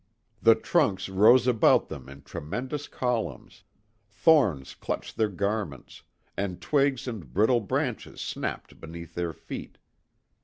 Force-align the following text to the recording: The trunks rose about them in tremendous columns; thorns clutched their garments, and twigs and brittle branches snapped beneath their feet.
The 0.41 0.55
trunks 0.55 1.09
rose 1.09 1.45
about 1.45 1.87
them 1.87 2.09
in 2.09 2.23
tremendous 2.23 2.87
columns; 2.87 3.61
thorns 4.09 4.73
clutched 4.73 5.15
their 5.15 5.29
garments, 5.29 6.01
and 6.35 6.59
twigs 6.59 7.07
and 7.07 7.31
brittle 7.31 7.59
branches 7.61 8.19
snapped 8.19 8.81
beneath 8.81 9.13
their 9.13 9.31
feet. 9.31 9.77